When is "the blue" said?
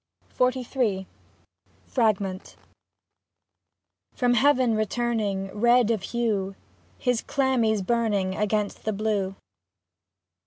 8.85-9.35